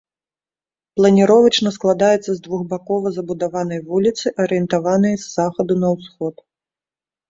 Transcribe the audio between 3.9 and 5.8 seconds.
вуліцы, арыентаванай з захаду